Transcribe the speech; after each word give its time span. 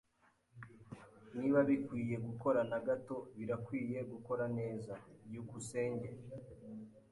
Niba 1.37 1.59
bikwiye 1.69 2.15
gukora 2.27 2.59
na 2.69 2.79
gato, 2.87 3.17
birakwiye 3.37 3.99
gukora 4.11 4.45
neza. 4.57 4.93
byukusenge 5.25 6.09